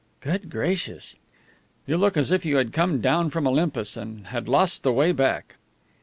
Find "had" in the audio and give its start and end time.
2.55-2.73, 4.25-4.47